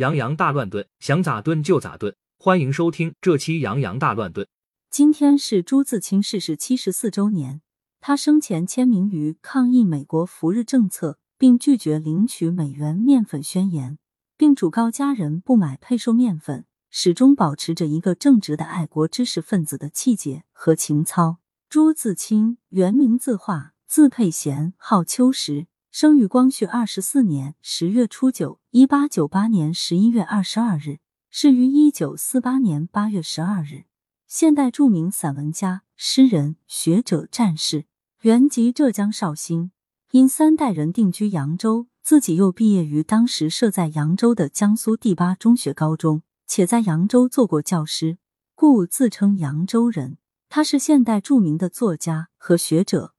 [0.00, 2.16] 杨洋大乱炖，想咋炖就咋炖。
[2.38, 4.48] 欢迎收听这期杨洋大乱炖。
[4.90, 7.60] 今天是朱自清逝世七十四周年。
[8.00, 13.98] 他生前签名于抗议美国扶日政策，并拒绝领取美元面粉宣言，
[14.38, 21.40] 并嘱告家人不买配售面粉，始终保持着一个正直的爱国知识分子的气节和情操。
[21.68, 25.66] 朱自清原名字化，字佩贤，号秋实。
[25.90, 31.00] 生于光绪二十四年十月初九，一八九八年十一月二十二日，
[31.30, 33.86] 逝于一九四八年八月十二日。
[34.28, 37.86] 现代著名散文家、诗人、学者、战士，
[38.20, 39.72] 原籍浙江绍兴，
[40.12, 48.18] 因三代人定居扬州，自己又毕业于当时设在扬州的江苏第八中学高中，且在扬州做过教师，
[48.54, 50.18] 故自称扬州人。
[50.48, 53.14] 他是现代著名的作家和学者。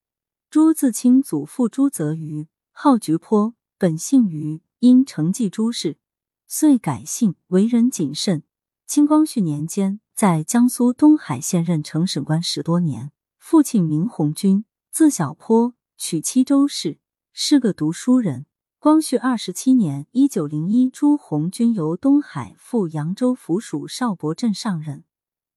[0.50, 2.48] 朱自清祖父朱泽瑜。
[2.84, 6.00] 号菊坡，本姓于，因承继朱氏，
[6.48, 8.42] 遂改姓，为人谨慎。
[8.88, 13.12] 清光绪年间，在江苏东海县任承审官十多年。
[13.38, 16.98] 父亲名鸿钧，字小坡，娶妻周氏，
[17.32, 18.48] 是个读书人。
[18.80, 25.04] 光绪二十七年（一九零一），朱鸿钧由东海赴扬州府属邵伯镇上任。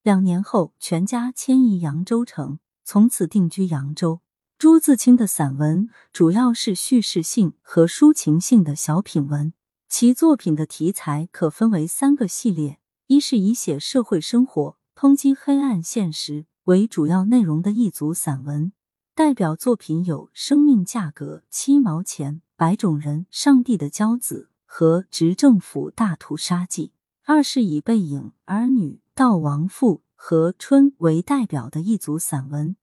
[0.02, 4.20] 两年后，全家迁移扬州城，从此定居扬州。
[4.64, 9.52] 朱自清的散文主要是叙事性和抒情性的小品文，
[9.90, 18.72] 其作品的题材可分为三个系列：一是以写社会生活、抨击黑暗现实为主要内容的一组散文，
[19.14, 26.86] 代表作品有《生命价格》《七毛钱》《白种人》《上帝的骄子》和《执政府大屠杀记》；
[27.30, 32.76] 二是以背影、儿女、悼亡父和春为代表的一组散文。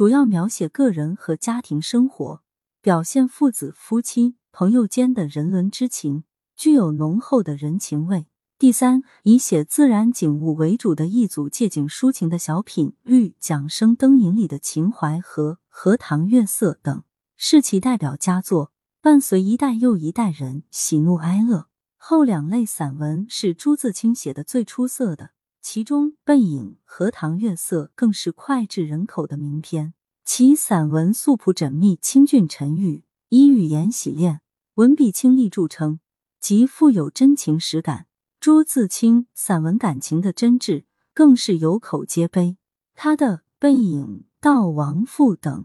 [0.00, 2.40] 主要描写个人和家庭生活，
[2.80, 6.24] 表现父子、夫妻、朋友间的人伦之情，
[6.56, 8.26] 具有浓厚的人情味。
[8.58, 17.04] 第三，以写自然景物为主的一组借景抒情的小品《绿桨声灯影里的情怀》和《荷塘月色》等，
[17.36, 18.72] 是其代表佳作，
[19.02, 21.66] 伴随一代又一代人喜怒哀乐。
[21.98, 25.32] 后两类散文是朱自清写的最出色的。
[25.62, 29.92] 其中《背影》《荷塘月色》更是脍炙人口的名篇。
[30.32, 34.42] 其散文素朴缜密、清俊沉郁，以语言洗练、
[34.74, 35.98] 文笔清丽著称，
[36.38, 38.06] 极富有真情实感。
[38.38, 42.56] 朱自清散文感情的真挚，更是有口皆碑。
[42.94, 45.64] 他的《背影》《悼亡赋》等，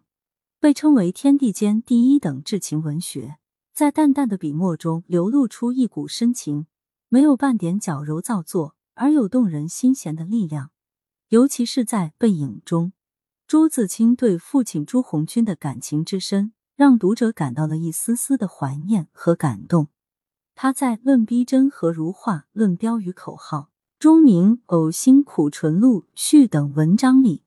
[0.59, 3.38] 被称为天地间第一等至情文学，
[3.72, 6.66] 在淡淡的笔墨中流露出一股深情，
[7.08, 8.76] 没有半点矫揉造作。
[8.96, 10.72] 而有动人心弦的力量，
[11.30, 12.94] 尤其是在《背影》中，
[13.48, 19.90] 朱自清对父亲朱鸿钧的感情之深，让读者感到了一丝丝的怀念和感动。
[20.56, 23.58] 他在《论逼真和如画》《论标语口号》
[24.00, 27.44] 《钟鸣呕心苦纯录序》等文章里，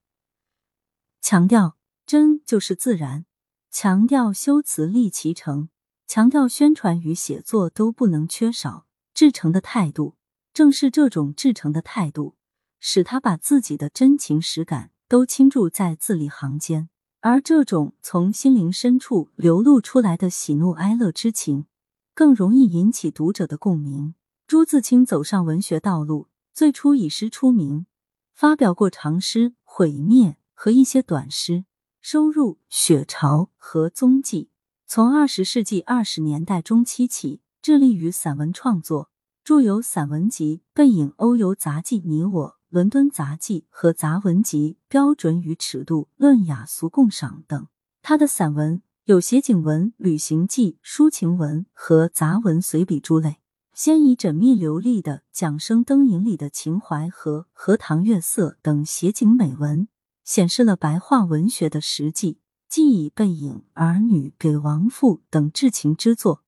[1.20, 1.76] 强调
[2.06, 3.26] 真就是自然，
[3.72, 5.68] 强调修辞立其成，
[6.06, 10.14] 强调宣传与写作都不能缺少至诚的态度。
[10.54, 12.36] 正是这种至诚的态度，
[12.78, 16.88] 使他把自己的真情实感都倾注在字里行间。
[17.20, 21.66] 而这种从心灵深处流露出来的喜怒哀乐之情，
[22.14, 24.14] 更容易引起读者的共鸣。
[24.46, 27.86] 朱自清走上文学道路，最初以诗出名，
[28.34, 31.64] 发表过长诗《毁灭》和一些短诗，
[32.00, 34.44] 收入《雪潮》和《踪迹》。
[34.86, 39.10] 从二十世纪二十年代中期起，致力于散文创作。
[39.44, 47.66] 著有散文集《背影》《欧游杂记》《你我》《伦敦杂记》和杂文集《标准与尺度》《论雅俗共赏》等。
[48.02, 53.36] 他的散文有写景文、旅行记、抒情文和杂文随笔诸类。
[53.72, 59.88] 先以缜密流利的《桨声灯影里的情怀》和《荷塘月色》等写景美文，
[60.22, 66.42] 显示了白话文学的实际；既以《背影》《儿女》《给亡父》等至情之作。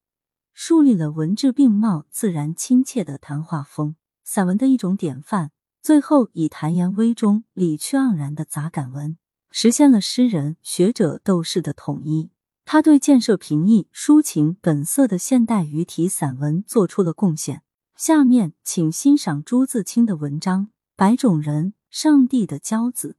[0.53, 5.49] 树立了文质并茂、自然亲切的谈话风，散文的一种典范。
[5.81, 9.17] 最后以谈言微中、理趣盎然的杂感文，
[9.49, 12.29] 实现了诗人、学者、斗士的统一。
[12.65, 17.63] 他对建设平易、抒情、本色的现代语体散文做出了贡献。
[17.95, 23.15] 下面请欣赏朱自清的文章《白种人：上帝的骄子》。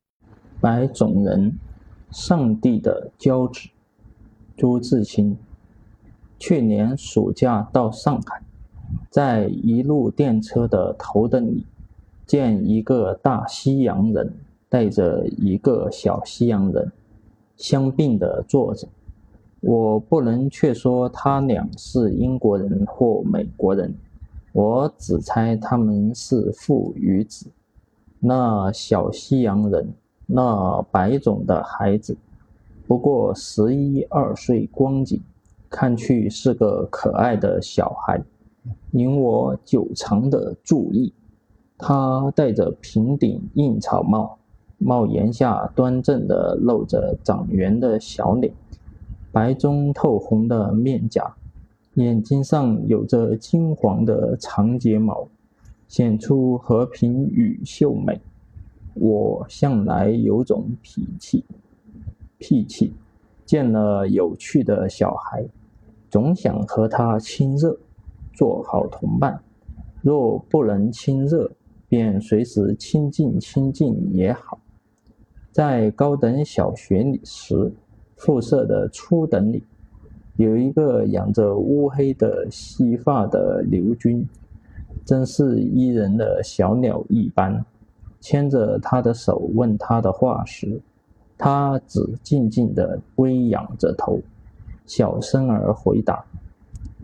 [0.60, 1.58] 白种人：
[2.12, 3.70] 上帝的骄子。
[4.56, 5.36] 朱自清。
[6.38, 8.40] 去年暑假到上海，
[9.10, 11.66] 在一路电车的头等里，
[12.32, 14.32] 见一个大西洋人
[14.70, 16.90] 带着一个小西洋人
[17.58, 18.88] 相并的坐着。
[19.60, 23.94] 我不能确说他俩是英国人或美国人，
[24.54, 27.50] 我只猜他们是父与子。
[28.18, 29.92] 那小西洋人，
[30.24, 32.16] 那白种的孩子，
[32.86, 35.20] 不过十一二岁光景，
[35.68, 38.22] 看去是个可爱的小孩，
[38.92, 41.12] 引我久长的注意。
[41.82, 44.38] 他戴着平顶硬草帽，
[44.78, 48.54] 帽檐下端正的露着长圆的小脸，
[49.32, 51.34] 白中透红的面颊。
[51.94, 55.26] 眼睛上有着金黄的长睫毛，
[55.88, 58.20] 显出和平与秀美。
[58.94, 61.44] 我向来有种脾气，
[62.38, 62.94] 脾气，
[63.44, 65.44] 见了有趣的小孩，
[66.08, 67.76] 总想和他亲热，
[68.32, 69.40] 做好同伴。
[70.00, 71.50] 若不能亲热，
[71.92, 74.58] 便随时亲近亲近也好。
[75.50, 77.70] 在高等小学里时，
[78.16, 79.62] 附设的初等里。
[80.36, 84.26] 有一个养着乌黑的细发的刘军，
[85.04, 87.62] 真是伊人的小鸟一般。
[88.22, 90.80] 牵着他的手问他的话时，
[91.36, 94.18] 他只静静地微仰着头，
[94.86, 96.24] 小声儿回答。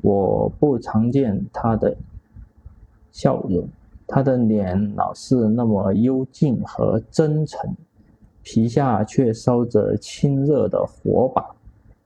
[0.01, 1.95] 我不常见他的
[3.13, 3.69] 笑容，
[4.09, 7.77] 他的脸老是那么幽静和真诚，
[8.43, 11.55] 皮下却烧着亲热的火把。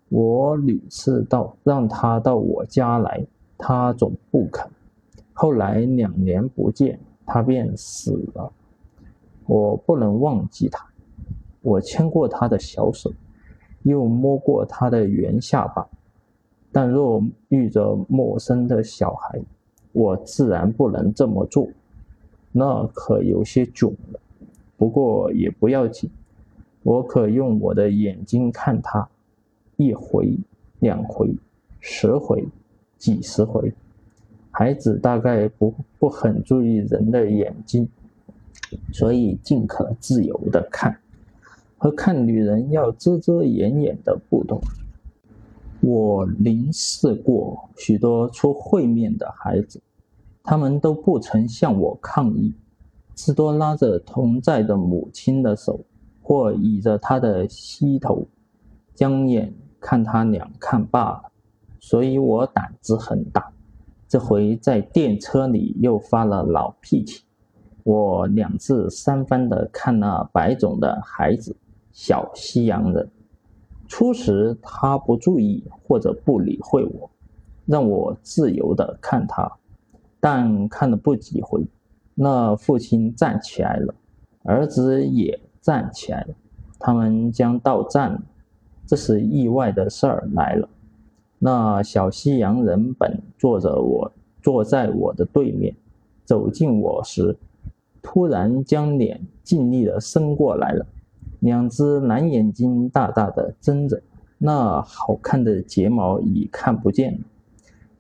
[0.09, 3.25] 我屡次到让他到我家来，
[3.57, 4.69] 他总不肯。
[5.33, 8.53] 后来两年不见，他便死了。
[9.47, 10.85] 我不能忘记他。
[11.63, 13.13] 我牵过他的小手，
[13.85, 15.87] 又摸过他的圆下巴。
[16.73, 19.41] 但若遇着陌生的小孩，
[19.93, 21.69] 我自然不能这么做，
[22.53, 24.21] 那可有些囧了。
[24.77, 26.11] 不过也不要紧，
[26.83, 29.09] 我可用我的眼睛看他。
[29.77, 30.39] 一回，
[30.81, 31.35] 两回，
[31.81, 32.47] 十回，
[32.99, 33.73] 几十回，
[34.51, 37.89] 孩子大概不不很注意人的眼睛，
[38.93, 40.97] 所以尽可自由的看，
[41.79, 44.61] 和看女人要遮遮掩掩的不同。
[45.81, 49.81] 我凝视过许多出会面的孩子，
[50.43, 52.55] 他们都不曾向我抗议，
[53.15, 55.85] 至多拉着同在的母亲的手，
[56.23, 58.27] 或倚着她的膝头，
[58.95, 59.55] 将眼。
[59.85, 61.23] 看他俩看罢了，
[61.81, 63.53] 所以我胆子很大。
[64.07, 67.25] 这回在电车里又发了老脾气，
[67.83, 71.57] 我两次三番的看那白种的孩子，
[71.91, 73.11] 小西洋人。
[73.89, 77.11] 初时他不注意或者不理会我，
[77.67, 79.51] 让我自由的看他。
[80.23, 81.67] 但看了不几回，
[82.15, 83.93] 那父亲站起来了，
[84.45, 86.29] 儿子也站起来了，
[86.79, 88.23] 他们将到站了。
[88.87, 90.69] 这时，意外的事儿来了。
[91.41, 95.75] 那小西洋人本坐着我，坐在我的对面，
[96.25, 97.37] 走近我时，
[98.01, 100.87] 突然将脸尽力的伸过来了，
[101.41, 104.01] 两只蓝眼睛大大的睁着，
[104.39, 107.19] 那好看的睫毛已看不见了，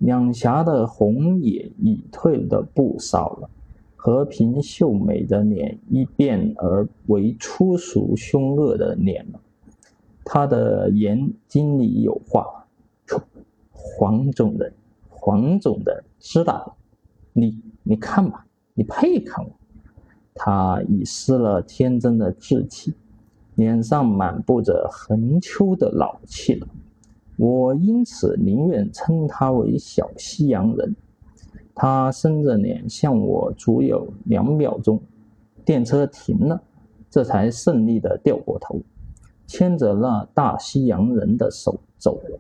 [0.02, 3.48] 两颊的红也已退了不少了，
[3.94, 9.40] 和平秀美的脸一变而为粗俗凶恶的脸了。
[10.24, 12.66] 他的眼睛里有话，
[13.70, 14.72] 黄种人，
[15.08, 16.76] 黄种的知道，
[17.32, 18.44] 你你看吧，
[18.74, 19.50] 你配看我。
[20.34, 22.92] 他已失了天真的稚气，
[23.54, 26.66] 脸上满布着横秋的老气了。
[27.42, 30.94] 我因此宁愿称他为小西洋人。
[31.74, 35.02] 他伸着脸向我足有两秒钟，
[35.64, 36.62] 电车停了，
[37.10, 38.80] 这才胜利的掉过头。
[39.48, 42.38] 牵着那大西洋人的手走了。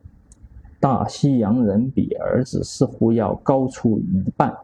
[0.78, 4.56] 大西洋人比儿子似乎要高出一半。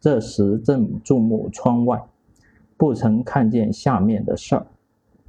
[0.00, 2.02] 这时正注目窗外，
[2.76, 4.66] 不曾看见下面的事儿。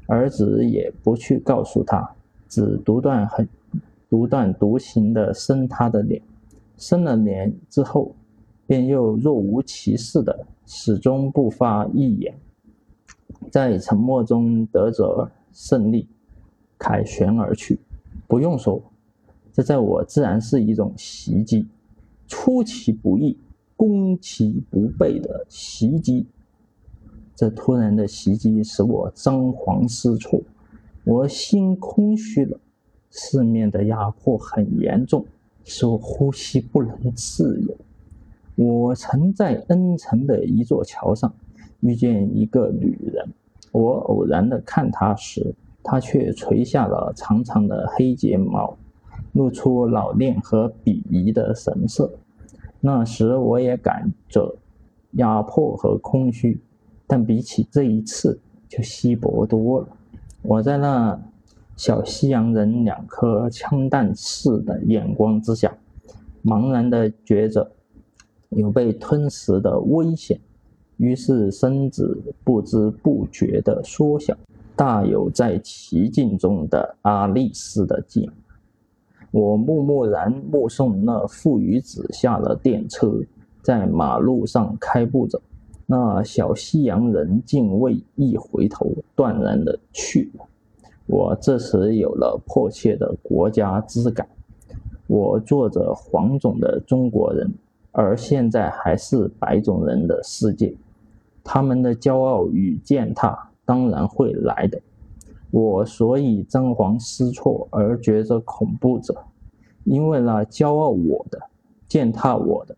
[0.08, 2.16] 儿子也不去告诉他，
[2.48, 3.48] 只独断很
[4.10, 6.22] 独断独行的生他的脸。
[6.78, 8.14] 生了脸之后，
[8.68, 12.38] 便又若无其事的，始终不发一言，
[13.50, 16.08] 在沉默中得着胜利。
[16.78, 17.80] 凯旋而去，
[18.28, 18.84] 不用说，
[19.54, 21.66] 这在我自然是一种袭击，
[22.28, 23.38] 出其不意、
[23.78, 26.26] 攻其不备的袭击。
[27.34, 30.42] 这突然的袭击使我张皇失措，
[31.06, 32.60] 我心空虚了。
[33.18, 35.26] 四面的压迫很严重，
[35.64, 37.78] 使我呼吸不能自由。
[38.56, 41.34] 我曾在恩城的一座桥上
[41.80, 43.26] 遇见一个女人，
[43.72, 45.56] 我偶然的看她时。
[45.82, 48.76] 她却垂下了长长的黑睫毛，
[49.34, 52.12] 露出老练和鄙夷的神色。
[52.82, 54.58] 那时我也感着
[55.12, 56.60] 压迫和空虚，
[57.08, 59.88] 但比起这一次就稀薄多了。
[60.42, 61.20] 我在那
[61.76, 65.76] 小西洋人两颗枪弹似的眼光之下，
[66.44, 67.70] 茫然的觉着
[68.50, 70.40] 有被吞噬的危险，
[70.98, 74.36] 于是身子不知不觉的缩小，
[74.76, 78.30] 大有在奇境中的阿丽丝的劲。
[79.32, 83.20] 我默默然目送那父与子下了电车，
[83.62, 85.42] 在马路上开步走。
[85.86, 90.46] 那小西洋人竟未一回头，断然的去了。
[91.08, 94.28] 我这时有了迫切的国家之感。
[95.08, 97.54] 我做着黄种的中国人，
[97.92, 100.76] 而现在还是白种人的世界，
[101.44, 104.82] 他们的骄傲与践踏当然会来的。
[105.52, 109.16] 我所以张皇失措而觉着恐怖者，
[109.84, 111.40] 因为那骄傲我的、
[111.88, 112.76] 践踏我的，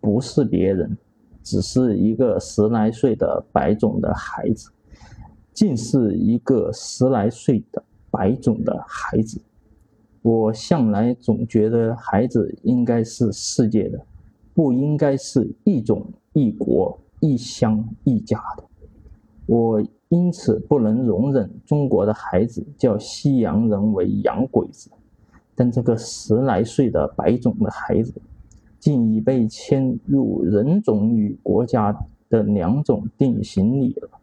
[0.00, 0.98] 不是别人，
[1.42, 4.70] 只是一个十来岁的白种的孩子，
[5.60, 9.38] 竟是一个十来岁的白种的孩子。
[10.22, 14.00] 我向来总觉得孩子应该是世界的，
[14.54, 18.64] 不应该是一种、一国、一乡、一家的。
[19.44, 19.82] 我。
[20.08, 24.90] 因此，不能容忍中国的孩子叫西洋人为洋鬼子，
[25.54, 28.12] 但这个十来岁的白种的孩子，
[28.80, 31.96] 竟已被牵入人种与国家
[32.28, 34.19] 的两种定型里了。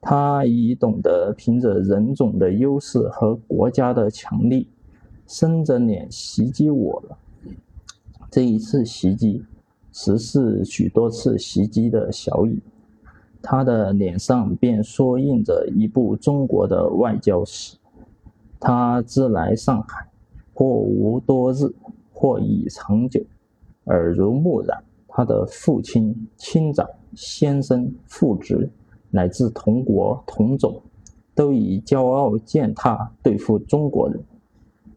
[0.00, 4.68] 他已懂得凭着人种的优势和国家的强力，
[5.26, 7.18] 伸着脸袭击我了。
[8.30, 9.44] 这一次袭击，
[9.92, 12.60] 实是许多次袭击的小影。
[13.42, 17.76] 他的脸上便缩印着一部中国的外交史。
[18.58, 20.08] 他自来上海，
[20.52, 21.72] 或无多日，
[22.12, 23.22] 或已长久，
[23.84, 24.82] 耳濡目染。
[25.08, 28.68] 他的父亲、亲长、先生、父侄，
[29.16, 30.82] 乃至同国同种，
[31.34, 34.22] 都以骄傲践踏对付中国人，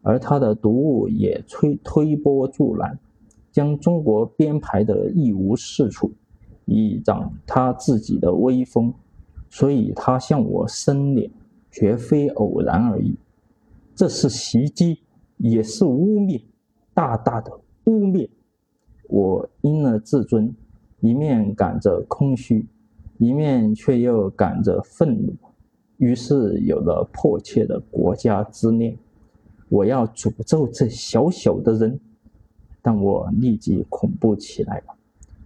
[0.02, 2.98] 而他的毒物也推推波助澜，
[3.50, 6.12] 将中国编排得一无是处。
[6.66, 8.92] 以长他自己的威风，
[9.48, 11.30] 所以他向我伸脸，
[11.70, 13.16] 绝非偶然而已。
[13.94, 14.98] 这是袭击，
[15.38, 16.42] 也是污蔑，
[16.92, 17.50] 大大的
[17.86, 18.28] 污蔑。
[19.08, 20.54] 我因了自尊，
[21.00, 22.68] 一面感着空虚，
[23.20, 25.34] 一面却又感着愤怒，
[25.98, 28.96] 于是有了迫切的国家之念。
[29.68, 32.00] 我要诅咒这小小的人，
[32.80, 34.94] 但我立即恐怖起来了。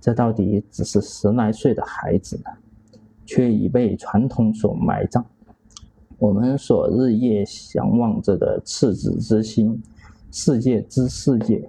[0.01, 2.51] 这到底只是十来岁的孩子呢，
[3.27, 5.27] 却已被传统所埋葬。
[6.17, 9.83] 我们所日夜向往着的赤子之心，
[10.31, 11.69] 世界之世界，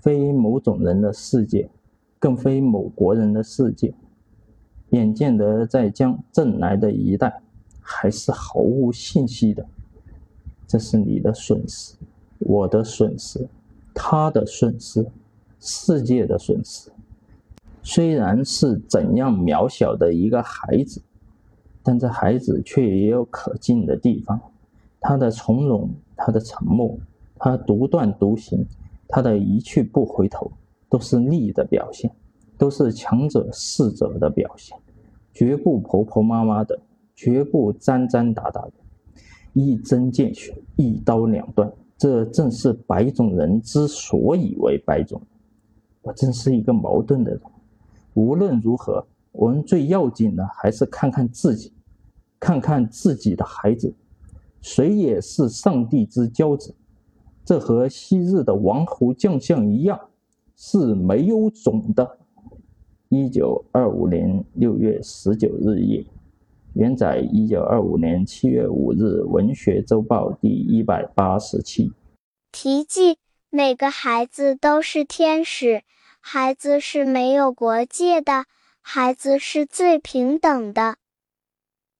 [0.00, 1.70] 非某种人的世界，
[2.18, 3.94] 更非某国人的世界。
[4.90, 7.40] 眼见得在将正来的一代，
[7.80, 9.64] 还是毫无信息的。
[10.66, 11.94] 这是你的损失，
[12.38, 13.48] 我的损失，
[13.94, 15.04] 他的损失，
[15.58, 16.90] 世界的损失。
[17.82, 21.00] 虽然是怎样渺小的一个孩子，
[21.82, 24.40] 但这孩子却也有可敬的地方。
[25.00, 26.96] 他的从容，他的沉默，
[27.36, 28.66] 他独断独行，
[29.08, 30.52] 他的一去不回头，
[30.90, 32.10] 都是利的表现，
[32.60, 34.76] 都是强者势者的表现，
[35.32, 36.78] 绝不婆婆妈妈的，
[37.16, 38.72] 绝不沾沾打打的，
[39.54, 41.72] 一针见血，一刀两断。
[41.96, 45.18] 这正是白种人之所以为白种。
[46.02, 47.40] 我真是一个矛盾的人。
[48.12, 49.02] 无论如何，
[49.32, 51.72] 我们最要紧的还是看看自己，
[52.38, 53.90] 看看自己的孩子，
[54.60, 56.74] 谁也是上帝之骄子。
[57.42, 59.98] 这和昔日的王侯将相一样，
[60.56, 62.18] 是没有种的。
[63.12, 66.06] 一九二五年六月十九日夜，
[66.74, 71.90] 原载一九二五年七月五日《文学周报》第一百八十期。
[72.52, 73.16] 题记：
[73.50, 75.82] 每个孩子都是天使。
[76.20, 78.44] 孩子是没有国界的，
[78.80, 80.98] 孩子是最平等的。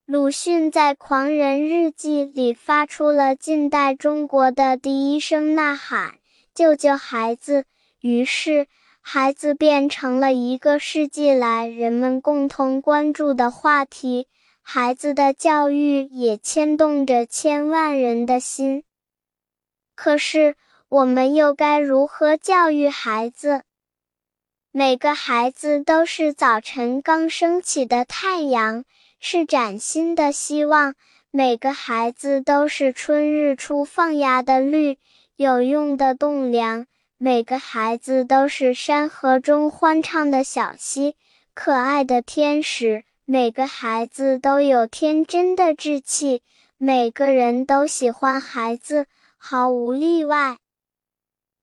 [0.07, 6.19] 鲁迅在《狂人日记》里发出了近代中国的第一声呐喊
[6.55, 7.65] ：“救救孩子！”
[8.01, 8.69] 于是，
[9.01, 14.29] 孩子变成了一个世纪来人们共同关注的话题。
[14.63, 18.85] 孩子的教育也牵动着千万人的心。
[19.97, 20.55] 可是，
[20.89, 23.63] 我们又该如何教育孩子？
[24.71, 28.85] 每个孩子都是早晨刚升起的太阳，
[29.19, 30.93] 是崭新的希望；
[31.33, 34.99] 每个孩子都是春日初放芽的绿，
[35.35, 36.85] 有用的栋梁；
[37.23, 41.17] 每个孩子都是山河中欢畅的小溪，
[41.53, 43.05] 可爱的天使。
[43.27, 46.43] 每个孩子都有天真的志气，
[46.79, 49.05] 每个人都喜欢孩子，
[49.37, 50.57] 毫无例外。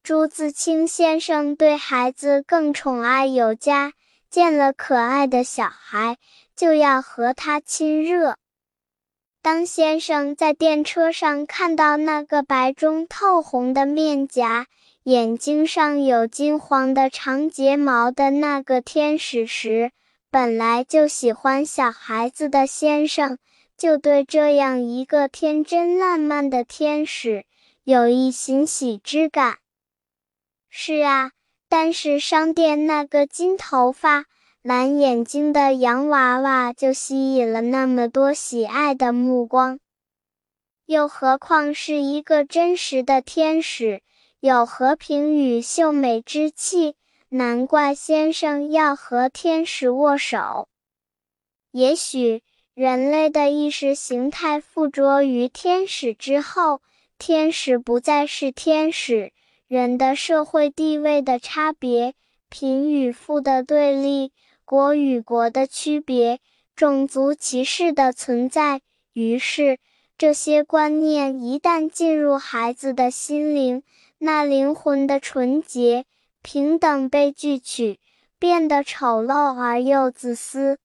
[0.04, 3.94] 朱自清先生对孩子更宠爱有加，
[4.30, 6.18] 见了可爱的小孩
[6.56, 8.38] 就要和他亲热。
[9.42, 14.68] 当先生在电车上看到那个白中透红的面颊。
[15.08, 19.94] 眼睛上有金黄的长睫毛的那个天使时，
[20.30, 23.38] 本来就喜欢小孩子的先生，
[23.78, 27.46] 就对这样一个天真烂漫的天使
[27.86, 29.60] 有一欣喜之感。
[30.70, 31.32] 是啊，
[31.70, 34.26] 但是商店那个金头发、
[34.62, 39.80] 蓝眼睛的洋娃娃就吸引了那么多喜爱的目光，
[40.86, 44.02] 又何况是一个真实的天使？
[44.40, 46.96] 有和平与秀美之气，
[47.30, 50.68] 难怪先生要和天使握手。
[51.72, 52.44] 也许
[52.76, 56.82] 人类的意识形态附着于天使之后，
[57.18, 59.34] 天使不再是天使，
[59.68, 62.14] 人的社会地位的差别，
[62.48, 64.32] 贫与富的对立，
[64.64, 66.40] 国与国的区别，
[66.76, 68.82] 种族歧视的存在，
[69.14, 69.80] 于是
[70.16, 73.82] 这些观念一旦进入孩子的心灵。
[74.20, 76.06] 那灵魂的纯洁、
[76.42, 78.00] 平等被拒取，
[78.40, 80.80] 变得丑陋而又自私。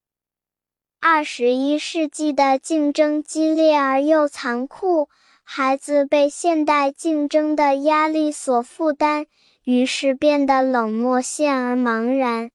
[1.01, 5.09] 二十一世纪的竞争激烈而又残酷，
[5.43, 9.27] 孩子被现代竞争的压力所负担，
[9.65, 12.51] 于是变得冷漠、陷而茫然。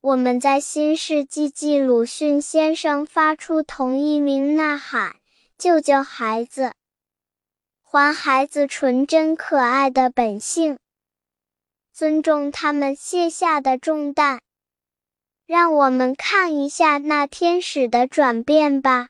[0.00, 5.16] 我们在新世纪记鲁迅先生发出同一名呐喊：
[5.56, 6.74] 救救孩子！
[7.94, 10.78] 还孩子纯真可爱的本性，
[11.92, 14.40] 尊重他们卸下的重担。
[15.44, 19.08] 让我们看一下那天使的转变吧。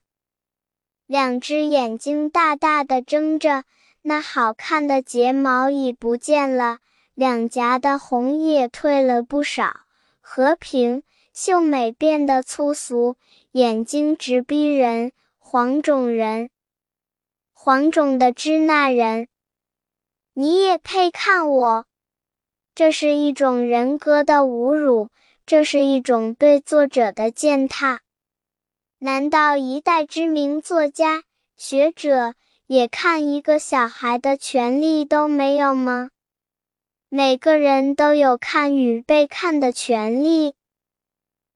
[1.06, 3.62] 两只眼睛大大的睁着，
[4.02, 6.78] 那好看的睫毛已不见了，
[7.14, 9.82] 两颊的红也退了不少。
[10.20, 13.14] 和平、秀美变得粗俗，
[13.52, 16.50] 眼睛直逼人，黄种人。
[17.64, 19.28] 黄种的支那人，
[20.34, 21.86] 你也配看我？
[22.74, 25.10] 这是一种人格的侮辱，
[25.46, 28.00] 这是一种对作者的践踏。
[28.98, 31.22] 难道一代知名作家、
[31.56, 32.34] 学者
[32.66, 36.10] 也看一个小孩的权利都没有吗？
[37.08, 40.54] 每个人都有看与被看的权利。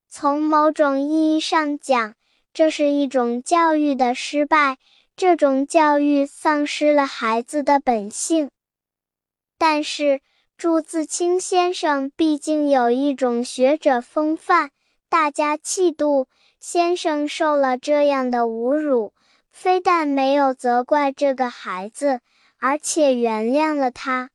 [0.08, 2.14] 从某种意义上讲，
[2.54, 4.78] 这是一种教育的失败。
[5.16, 8.50] 这种教育丧失了孩子的本性，
[9.56, 10.20] 但是
[10.58, 14.70] 朱自清先生毕竟有一种学者风范，
[15.08, 16.28] 大家气度。
[16.58, 19.14] 先生受了这样的侮辱，
[19.52, 22.20] 非但没有责怪这个孩子，
[22.58, 24.30] 而且原谅了他。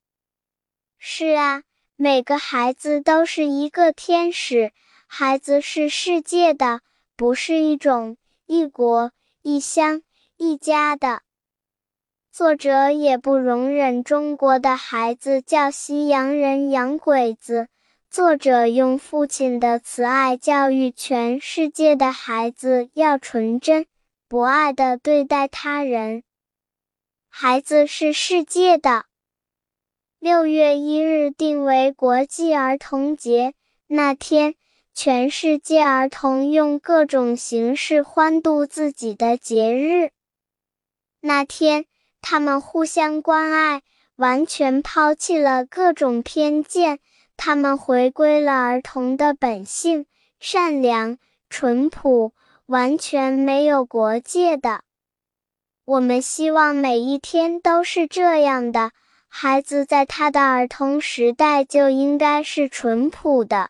[0.97, 1.63] 是啊，
[1.95, 4.71] 每个孩子都是一个天使，
[5.07, 6.81] 孩子是世界的，
[7.17, 10.01] 不是一种一国一乡。
[10.43, 11.21] 一家的
[12.32, 17.67] 作者也不容忍中国的孩子叫西洋人洋鬼子。
[18.10, 23.86] 作者用父亲的慈爱教育全世界的孩子，要纯真、
[24.27, 26.23] 博爱的对待他人。
[27.30, 29.06] 孩子是世界的。
[30.17, 33.54] 六月一日定为国际儿童节，
[33.86, 34.56] 那天，
[34.95, 40.10] 全世界儿童用各种形式欢度自己的节日。
[41.21, 41.86] 那天，
[42.21, 43.84] 他们互相关爱，
[44.15, 46.99] 完全抛弃了各种偏见。
[47.38, 50.05] 他们回归了儿童的本性，
[50.39, 51.17] 善良、
[51.49, 52.34] 淳朴，
[52.65, 54.81] 完全没有国界的。
[55.86, 58.91] 我们希望每一天都是这样的。
[59.27, 63.69] 孩子在他的儿童时代就应该是淳朴的。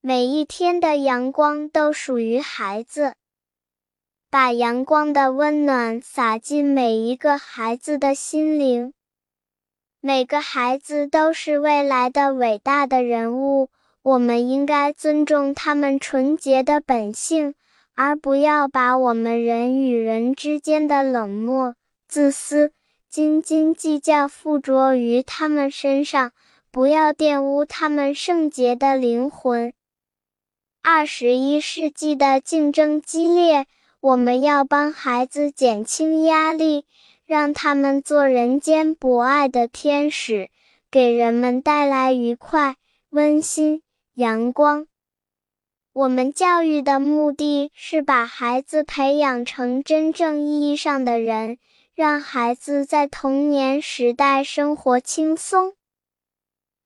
[0.00, 3.14] 每一天的阳光都属于孩子。
[4.34, 8.92] 把阳光的温暖洒进每一个孩子的心灵。
[10.00, 13.68] 每个孩子都是未来的伟大的人物，
[14.02, 17.54] 我们应该尊重他们纯洁的本性，
[17.94, 21.76] 而不要把我们人与人之间的冷漠、
[22.08, 22.72] 自私、
[23.08, 26.32] 斤斤计较附着于他们身上，
[26.72, 29.72] 不要玷污他们圣洁的灵魂。
[30.82, 33.68] 二十一世纪的竞争激烈。
[34.04, 36.84] 我们要帮孩子减轻压力，
[37.24, 40.50] 让他们做人间博爱的天使，
[40.90, 42.76] 给人们带来愉快、
[43.08, 44.86] 温馨、阳光。
[45.94, 51.56] 我们教育的目的是把孩子培养成真正意义上的人，
[51.94, 55.72] 让孩子在童年时代生活轻松，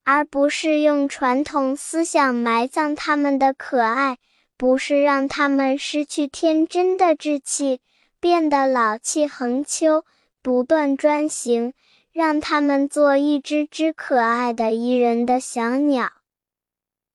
[0.04, 4.18] 而不是用传统思想埋葬他们的可爱，
[4.59, 7.81] 不是让他们失去天真的志气，
[8.21, 10.05] 变得老气横秋，
[10.42, 11.73] 不断专行。
[12.11, 16.11] 让他们做一只只可爱的宜人的小鸟。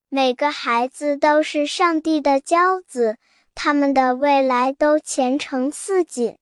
[0.07, 3.17] 每个孩子都是上帝的骄子，
[3.53, 6.37] 他们的未来都前程似锦。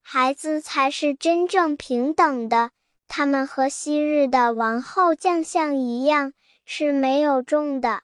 [0.00, 2.70] 孩子才是真正平等的，
[3.08, 6.34] 他们和昔日的王后将相一样
[6.64, 8.02] 是没有种的。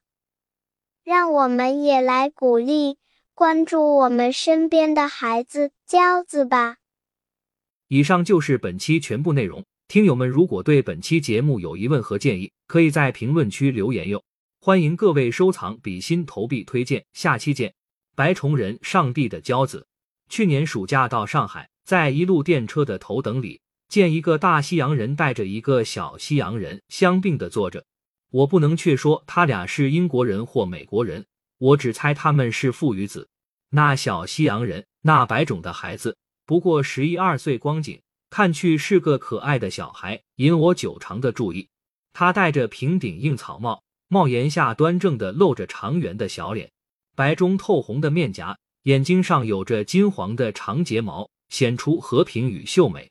[1.04, 2.96] 让我们也来鼓励、
[3.34, 6.78] 关注我们身边的孩子、骄子吧。
[7.88, 9.62] 以上就是本期全部内容。
[9.86, 14.24] 听友们，如果对本期节目有疑问和建议，可以在评论区留言哟。
[14.62, 17.04] 欢迎各位收藏、比心、投币、推荐。
[17.12, 17.74] 下期见。
[18.16, 19.86] 白崇仁，上帝的骄子。
[20.30, 27.84] 去年暑假到上海，在一路电车的头等里，见一个大西洋人带着一个小西洋人相并的坐着。
[28.34, 31.24] 我不能确说他俩是英国人或美国人，
[31.58, 33.28] 我只猜他们是父与子。
[33.70, 36.16] 那小西洋人，那白种的孩子。
[36.44, 41.68] 不过十一二岁光景，看去是个可爱的小孩，引我久长的注意。
[42.12, 46.72] 他戴着平顶硬草帽，帽檐下端正的露着长圆的小脸，
[47.14, 53.08] 白中透红的面颊，眼睛上有着金黄的长睫毛，显出和平与秀美。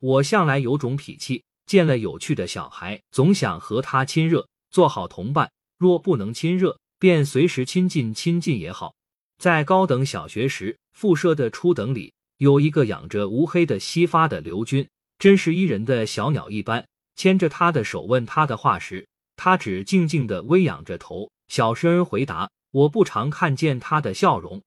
[0.00, 5.50] 我向来有种脾气，见了有趣的小孩，总想和他亲热，做好同伴。
[5.78, 8.94] 若不能亲热，便随时亲近亲近也好。
[9.38, 12.12] 在高等小学时，附设的初等里。
[12.36, 14.86] 有一个养着乌黑的稀发的刘军，
[15.18, 16.86] 真是伊人的小鸟一般。
[17.14, 22.50] 牵着他的手问他的话时，他只静静的微仰着头，小声回答。
[22.72, 24.60] 我不常看见他的笑容，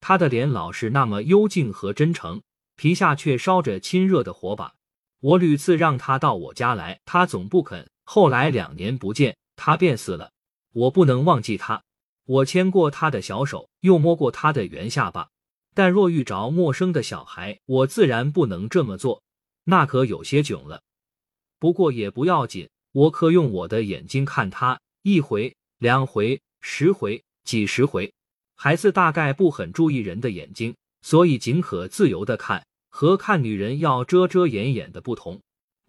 [0.00, 2.40] 他的脸老是那么幽静和真诚，
[2.76, 4.74] 皮下却烧着亲热的火把。
[5.18, 7.90] 我屡次让他到我家来，他总不肯。
[8.12, 10.32] 后来两年不见，他便死了。
[10.72, 11.80] 我不能忘记他，
[12.24, 15.28] 我牵过他的小手，又摸过他的圆下巴。
[15.74, 19.22] 但若遇着陌生的小孩，我自然不能这么做，
[19.62, 20.82] 那可有些囧了。
[21.60, 28.12] 不过也不要紧，我可用我的眼睛看他一回、两回、十回、几十回。
[28.56, 35.40] 孩子大概不很注意人的眼睛，所以尽可自由的看，和看女人要遮遮掩掩的不同。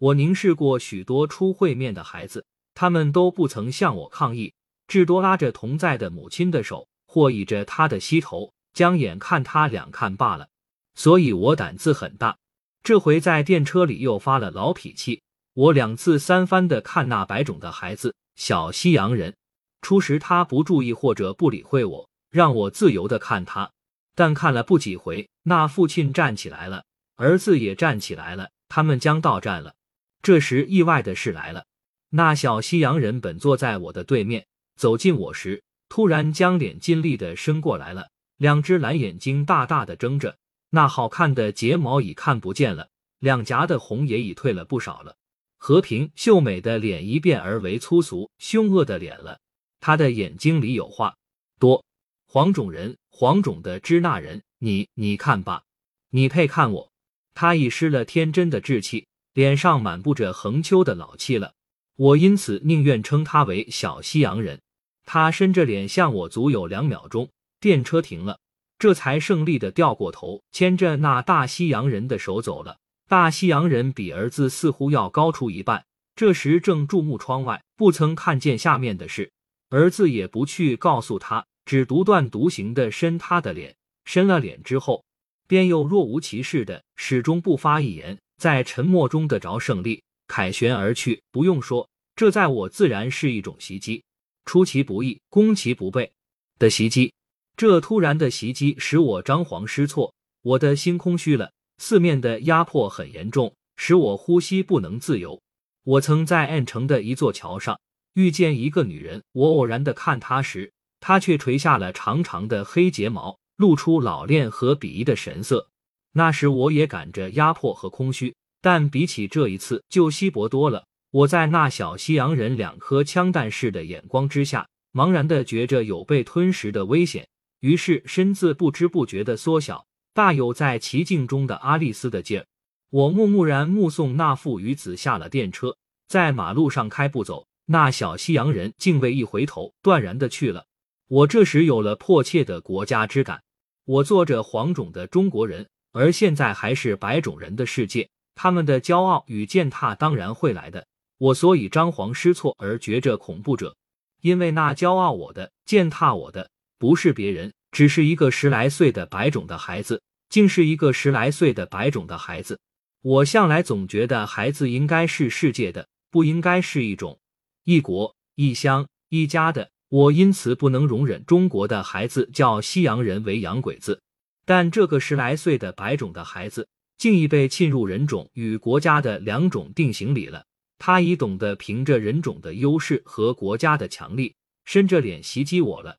[0.02, 4.52] 我凝视过许多初会面的孩子，他们都不曾向我抗议，
[4.88, 8.52] 至多拉着同在的母亲的手，或倚着他的膝头。
[8.74, 10.48] 将眼看他两看罢了，
[10.94, 12.36] 所以我胆子很大。
[12.82, 19.36] 这回在电车里又发了老脾气，我两次三番的看那白种的孩子，小西洋人。
[19.82, 23.70] 初时他不注意或者不理会我，让我自由的看他。
[24.16, 26.82] 但看了不几回，那父亲站起来了，
[27.16, 29.74] 儿子也站起来了，他们将到站了。
[30.22, 31.66] 这时意外的事来了，
[32.10, 38.08] 那小西洋人本坐在我的对面，走近我时，突然将脸尽力的伸过来了。
[38.36, 40.36] 两只蓝眼睛大大的睁着，
[40.70, 45.16] 那好看的睫毛已看不见了，两颊的红也已退了不少了。
[45.58, 49.38] 和平秀美的脸一变而为粗俗凶恶的脸了。
[49.80, 51.16] 他的眼睛里有话
[51.58, 51.84] 多。
[52.26, 55.64] 黄种人，黄种的支那人，你你看吧，
[56.10, 56.90] 你配看我？
[57.34, 61.54] 他已失了天真的稚气，脸上满布着横秋的老气了。
[61.96, 64.60] 我因此宁愿称他为小西洋人。
[65.04, 67.28] 他伸着脸向我，足有两秒钟。
[67.60, 68.38] 电车停了，
[68.78, 72.78] 这才胜利的掉过头，牵着那大西洋人的手走了。
[73.08, 75.84] 大西洋人比儿子似乎要高出一半，
[76.16, 79.30] 这时正注目窗外，不曾看见下面的事。
[79.68, 85.04] 儿子也不去告诉他，只独断独行的伸他的脸，伸了脸之后，
[85.46, 91.22] 便又若无其事的，始终不发一言，在沉默中得着胜利，凯旋而去。
[91.30, 94.02] 不用说，这在我自然是一种袭击，
[94.44, 96.10] 出其不意、攻其不备
[96.58, 97.12] 的袭击。
[97.56, 101.52] 这突然的袭击使我张皇失措，我的心空虚了。
[101.78, 105.40] 四面的压迫很严重，使我呼吸不能自由。
[105.84, 107.78] 我曾在 N 城的一座桥上
[108.14, 115.68] 遇见一个女人，我偶然的看她时，她却垂下了长长的黑睫毛，露出老练和鄙夷的神色。
[116.12, 120.84] 那时我也感着压迫和空虚，但比起这一次就稀薄多了。
[121.10, 127.26] 我在那小西洋人两颗枪弹似的眼光之下，茫然的觉着有被吞食的危险。
[127.60, 132.46] 于是身子不知不觉的缩小，大有在奇境中的阿丽丝的劲儿。
[132.90, 135.76] 我木木然目送那父与子下了电车，
[136.08, 140.66] 在马路上开步走，那小西洋人竟未一回头，断然的去了。
[141.08, 143.42] 我这时有了迫切的国家之感。
[143.84, 150.86] 我做着黄种的中国人，而现在还是白种人的世界，他们的骄傲与践踏当然会来的。
[151.18, 153.76] 我所以张皇失措而觉着恐怖者，
[154.22, 162.58] 因为那骄傲我的、践踏我的，不是别人，只是一个十来岁的白种的孩子，竟是一个十来岁的白种的孩子。
[163.02, 167.18] 我向来总觉得孩子应该是世界的，不应该是一种、
[167.64, 169.70] 一国、一乡、一家的。
[169.88, 174.00] 我因此不能容忍中国的孩子叫西洋人为洋鬼子，
[174.44, 180.44] 但这个十来岁的白种的孩子竟已被浸入人种与国家的两种定型里了。
[180.78, 185.98] 他已懂得凭着人种的优势和国家的强力，伸着脸袭击我了。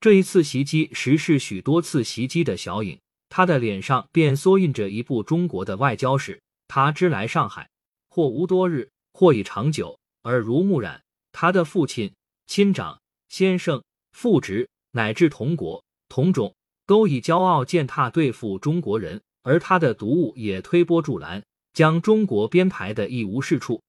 [0.00, 2.98] 这一次袭击实是许多次袭击的小影，
[3.28, 6.40] 他的脸上便缩印着一部中国的外交史。
[6.68, 7.68] 他之来上海，
[8.08, 11.02] 或无多日，或已长久，耳濡目染。
[11.32, 12.12] 他的父亲。
[12.46, 16.52] 亲长、先生、父侄乃至同国同种，
[16.90, 21.40] 都以骄傲践踏对付中国人，而他的毒物也推波助澜，
[21.72, 23.80] 将中国编排的一无是处，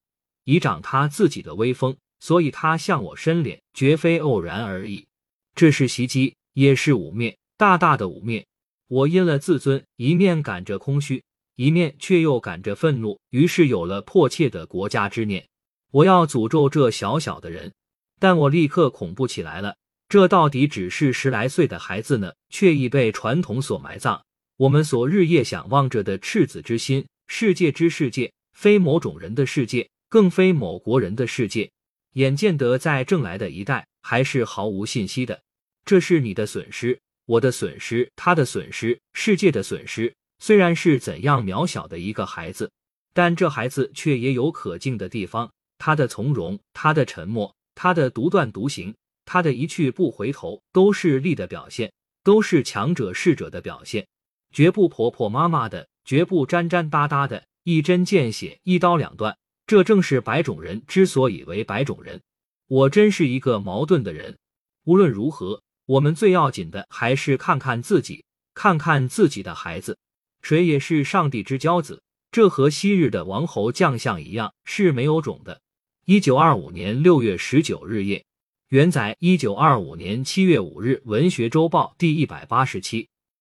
[0.44, 1.98] 以长他自己的威风。
[2.20, 5.08] 所以他向我伸脸，绝非偶然而已。
[5.56, 8.46] 这是袭击，也是污蔑，大大的污蔑。
[8.88, 11.24] 我因了自尊，一面赶着空虚，
[11.56, 15.44] 一面却又赶着愤怒，于是有了迫切的国家之念。
[15.90, 17.74] 我要诅咒这小小的人。
[18.20, 19.76] 但我立刻恐怖起来了，
[20.12, 24.22] 这到底只是十来岁的孩子呢，却已被传统所埋葬。
[24.58, 31.72] 我们所日夜想望着的赤子之心，世界之世界，非某种人的世界，更非某国人的世界。
[32.16, 35.42] 眼见得在正来的一代，还是毫无信息的。
[35.86, 40.14] 这是你的损失，我的损失，他的损失，世界的损失。
[40.40, 42.70] 虽然是怎样渺小的一个孩子，
[43.14, 45.50] 但这孩子却也有可敬的地方。
[45.78, 47.56] 他的从容，他的沉默。
[47.74, 48.94] 他的独断独行，
[49.26, 51.92] 他的一去不回头，都是力的表现，
[52.24, 54.08] 都是强者势者的表现，
[54.52, 59.38] 绝不婆婆妈妈的，绝不沾沾搭搭的，一针见血，一刀两断。
[59.68, 62.22] 这正是白种人之所以为白种人。
[62.68, 64.38] 我真是一个矛盾的人。
[64.86, 69.98] 无论如何，我们最要紧的还是看看自己，看看自己的孩子。
[70.42, 75.62] 谁也是上帝之骄子，这和昔日的王侯将相一样，是没有种的。
[76.06, 78.26] 一九二五年六月十九日夜，
[78.72, 83.10] 原载一九二五年七月五日《文学周报》第一百八十七。